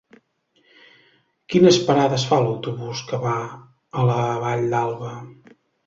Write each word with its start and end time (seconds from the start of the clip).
Quines 1.55 1.77
parades 1.91 2.27
fa 2.31 2.41
l'autobús 2.47 3.05
que 3.13 3.23
va 3.29 3.37
a 4.03 4.11
la 4.13 4.21
Vall 4.49 4.71
d'Alba? 4.77 5.17